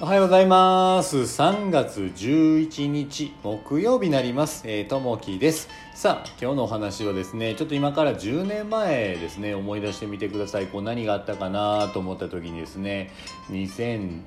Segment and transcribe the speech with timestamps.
[0.00, 1.18] おはようございます。
[1.18, 4.64] 3月11日木曜日になります。
[4.66, 5.68] えーともきです。
[5.94, 10.66] さあ、今日のお話はですね、ちょっと今から10年前ですね、思い出してみてください。
[10.66, 13.12] こう何があったかなと思った時にですね、
[13.52, 14.20] 2011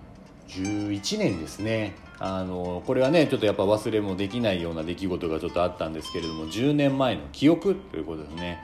[1.17, 1.95] 年ですね。
[2.19, 8.59] あのこれはねちょっとやっぱ忘れもできないような出来事がちょっとあったんですけれども10年前の記憶ということですね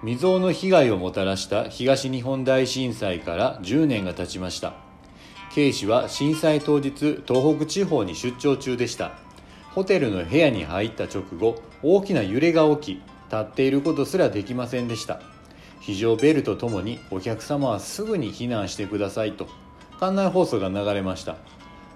[0.00, 4.87] 未曾有の被害をもたらした東日本大震災から10年が経ちました
[5.58, 9.18] K 氏は震災当日東北地方に出張中でした。
[9.72, 15.20] ホテルの部屋に入った直後大きな揺れが起き立っていることすらできませんでした。
[15.80, 19.48] 非常ベルとともにお客様はすぐに避難してくださいと
[19.98, 21.34] 館内放送が流れました。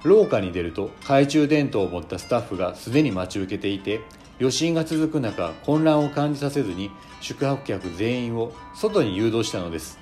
[0.02, 4.00] 廊下に出ると懐中電灯を持ったスタッフがすでに待ち受けていて
[4.40, 6.90] 余震が続く中混乱を感じさせずに
[7.20, 10.00] 宿泊客全員を外に誘導したのです。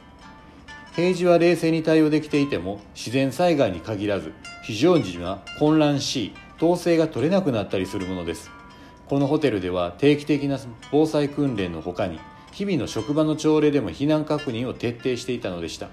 [1.00, 8.50] 平時は冷静に対応できていても自然災害に限らず非常時には混乱し統制が取れなくなったりするものです。
[9.08, 10.58] このホテルでは定期的な
[10.92, 12.20] 防災訓練のほかに
[12.52, 15.88] 日々の職場の朝礼でも避難確認を徹底していたのでした。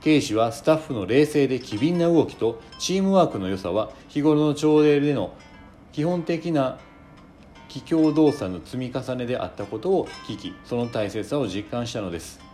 [0.00, 5.34] 警視はスタッフの冷静で機敏な動きとチームワークの良さは日頃の朝礼での
[5.90, 6.78] 基本的な
[7.68, 12.49] 帰郷動作の積み重ねであったことを聞きその大切さを実感したのです。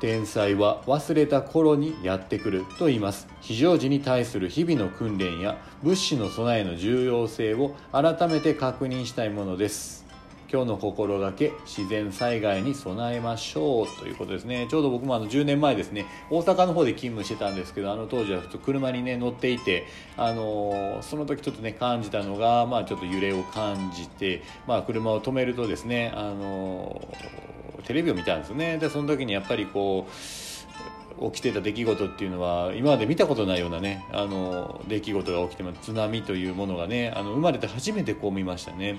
[0.00, 3.28] 天才は忘れた頃にやってくると言います。
[3.42, 10.00] 非常時に対する日々の訓練や物資の備えの重要性を改めて確認したいものです。
[10.52, 14.66] 今日の心がけ自然災害に備えましょうということですね。
[14.68, 27.00] ちょうど僕もあの10年前ですね大阪の方で勤務してたんですけどあの当時はちょっと車にね乗っていてあのその時ちょっとね感じたのがまあちょっと揺れを感じてまあ車を止めるとですねあの
[27.90, 28.78] テレビを見たんですね。
[28.78, 30.06] でその時にやっぱりこ
[31.20, 38.98] う起きてた出来事っていうのは今まで見たことないようなねあの出来事が起きてます津波というものがねあの生まれて初めてこう見ましたね。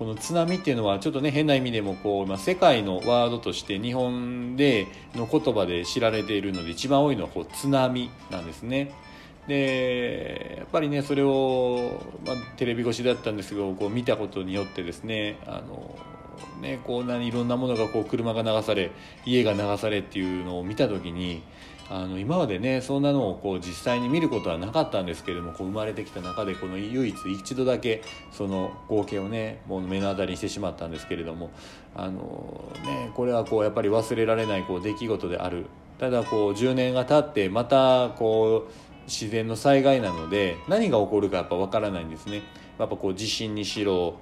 [0.00, 8.90] この津波っていうのはちょっとね変な意味でもこう、まあ、世界のワードとして日本での言葉で知られているので一番多いのはこう津波なんですね。
[9.48, 15.98] でやっぱりねそれを、まあ、テレビ越しだったんですけどこう見たことによってですねあの
[16.60, 18.90] ね、こう何いろんなものがこう車が流され
[19.24, 21.42] 家が流されっていうのを見た時に
[21.90, 31.50] あの今までねそんなのをこう実際に見ることはなかったんですけれどもこう生まれてきた中でこの唯一一度だけその光景をねもう目の当たりにしてしまったんですけれども
[31.94, 35.66] あの、ね、これはこうやっぱり忘れられないこう出来事である。
[35.98, 42.42] ただこう10年が経ってまたこう自然の災害なので何が起こるかやっぱ分からないんですね。
[42.78, 44.16] やっぱこう地震にしろ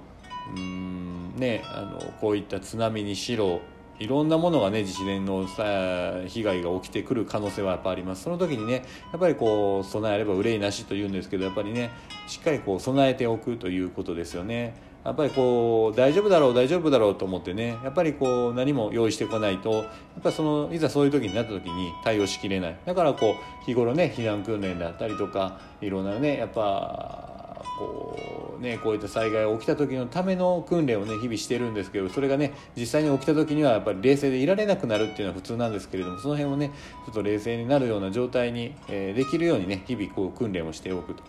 [0.55, 3.61] うんね、あのこういった津波にしろ
[3.99, 11.91] いろんなものがね自然のさ被害が起きてくる可能性はやっぱありますその時にねやっぱりこう備えれば憂いなしと言うんですけどやっぱりね
[12.27, 19.85] しっかりこう備えておくということですよねやっぱりこう大丈夫だろう大丈夫だろうと思ってねやっぱりこう何も用意してこないとやっ
[20.23, 27.33] ぱそのいざそういう時になった時に対応しきれないだからこう日頃ね避難訓練だったりとかいろんなねやっぱ
[27.77, 36.71] こうねこういった災害が起きた時のための訓練をね日々してるんですけどそれがね実際に起きた時にはやっぱり冷静でいられなくなるっていうのは普通なんですけれどもその辺をね
[37.05, 41.23] ちょっと冷静になるような状態に、え、できるようにね日々こう訓練をしておくと。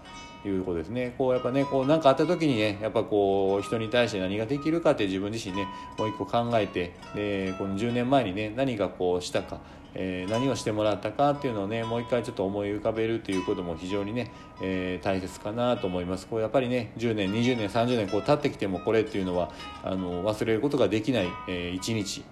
[0.49, 1.15] いうことですね。
[1.16, 5.66] こうやっぱね、こう何かあった時にね、やっぱこう人に対して何ができるかって自分自身ね、
[5.99, 9.60] もう一個考えて、で、この10年前にね、何がこうしたか、
[9.94, 16.27] えー、何をしてもらったかっていうのをね、もう一回ちょっと思い浮かべるということも非常にね、えー、大切かなと思います。
[16.27, 19.50] こうやっぱりね、10年、20年、30年こう経ってきてもこれっていうのは、
[19.82, 22.25] あの、忘れることができない、えー、一日、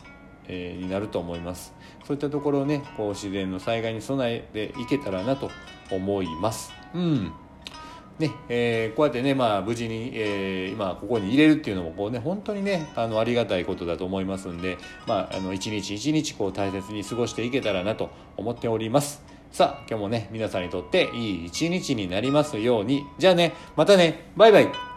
[0.49, 1.75] え、になると思います
[2.05, 4.41] そういったところをねこう自然の災害に備え
[4.71, 5.51] ていけたらなと
[5.91, 7.33] 思いますうん
[8.23, 19.23] ねえー、こうやってね、まあ、無事に、えー、今ここに入れるっていうのもこう、ね、本当にねあのありがたいことだと思いますんで、まあ、の一日一日こう大切に過ごしていけたらなと思っております。
[19.51, 23.05] さあ今日もね皆さんにとっていい一日になりますように。
[23.19, 24.92] じゃあねまたねバイバイ。